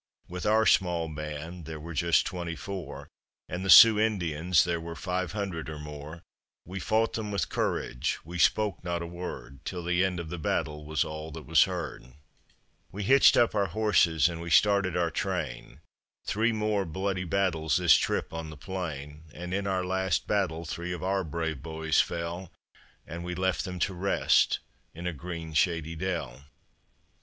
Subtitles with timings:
[0.27, 3.07] With our small band, there were just twenty four,
[3.47, 6.23] And the Sioux Indians there were five hundred or more,
[6.65, 10.39] We fought them with courage; we spoke not a word, Till the end of the
[10.39, 12.13] battle was all that was heard.
[12.91, 15.81] We hitched up our horses and we started our train;
[16.25, 20.93] Three more bloody battles this trip on the plain; And in our last battle three
[20.93, 22.51] of our brave boys fell,
[23.05, 24.61] And we left them to rest
[24.95, 26.45] in a green, shady dell.